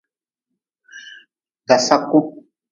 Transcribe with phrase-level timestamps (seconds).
[1.67, 2.19] Dasaku.